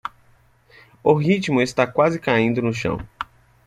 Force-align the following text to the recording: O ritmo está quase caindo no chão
O 1.03 1.13
ritmo 1.13 1.61
está 1.61 1.85
quase 1.85 2.17
caindo 2.19 2.59
no 2.59 2.73
chão 2.73 3.07